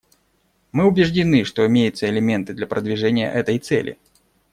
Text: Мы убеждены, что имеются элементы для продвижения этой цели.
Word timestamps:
Мы 0.71 0.85
убеждены, 0.87 1.43
что 1.43 1.63
имеются 1.67 2.09
элементы 2.09 2.53
для 2.55 2.65
продвижения 2.65 3.31
этой 3.31 3.59
цели. 3.59 3.99